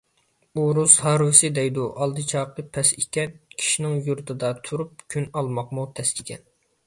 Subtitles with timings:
[0.59, 3.35] ئۇرۇس ھارۋىسى دەيدۇ ئالدى چاقى پەس ئىكەن.
[3.55, 6.43] كىشنىڭ يۇرتىدا تۈرۈپ كۈن ئالماقمۇ تەس ئىكەن.